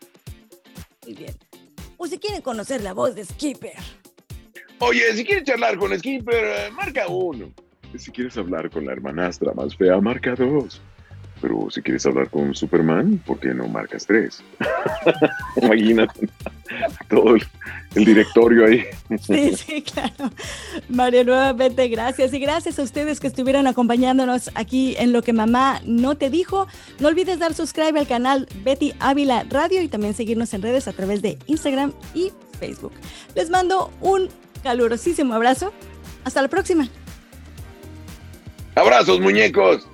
[1.04, 1.36] Muy bien.
[1.98, 3.74] O si quieren conocer la voz de Skipper.
[4.80, 7.52] Oye, si quieres charlar con Skipper, eh, marca uno.
[7.98, 10.82] Si quieres hablar con la hermanastra más fea, marca dos.
[11.46, 14.44] Pero si quieres hablar con Superman, ¿por qué no marcas tres?
[15.62, 16.28] Imagínate
[17.08, 17.46] todo el,
[17.94, 18.84] directorio ahí.
[19.22, 20.32] sí, sí, claro.
[20.90, 22.34] Mario, nuevamente gracias.
[22.34, 26.66] Y gracias a ustedes que estuvieron acompañándonos aquí en Lo que Mamá no te dijo.
[27.00, 30.94] No olvides dar subscribe al canal Betty Ávila Radio y también seguirnos en redes a
[30.94, 32.94] través de Instagram y Facebook.
[33.36, 34.30] Les mando un
[34.64, 35.74] calurosísimo abrazo.
[36.24, 36.90] Hasta la próxima.
[38.74, 39.88] Abrazos, muñecos.